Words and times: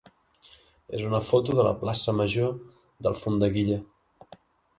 és 0.99 1.03
una 1.09 1.19
foto 1.27 1.57
de 1.59 1.65
la 1.67 1.73
plaça 1.83 2.15
major 2.23 2.51
d'Alfondeguilla. 3.03 3.79